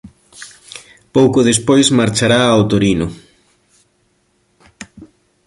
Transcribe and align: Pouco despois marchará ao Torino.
Pouco 1.15 1.39
despois 1.49 1.87
marchará 1.99 2.39
ao 2.49 2.67
Torino. 2.71 3.07